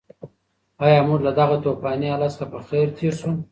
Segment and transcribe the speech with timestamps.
[0.85, 3.33] ایا موږ له دغه توپاني حالت څخه په خیر تېر شوو؟